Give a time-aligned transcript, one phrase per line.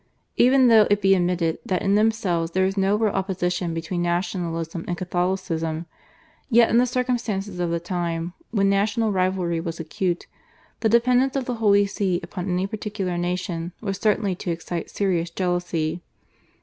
[0.35, 4.83] Even though it be admitted that in themselves there is no real opposition between Nationalism
[4.87, 5.85] and Catholicism,
[6.49, 10.25] yet in the circumstances of the time, when national rivalry was acute,
[10.79, 15.29] the dependence of the Holy See upon any particular nation was certain to excite serious
[15.29, 16.01] jealousy.